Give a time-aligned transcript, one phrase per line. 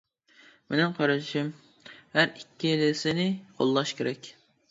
[0.73, 1.51] مىنىڭ قارىشىم
[2.15, 3.27] ھەر ئىككىلىسىنى
[3.61, 4.35] قوللاش كېرەك.